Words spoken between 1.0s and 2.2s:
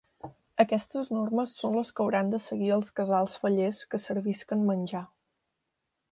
normes són les que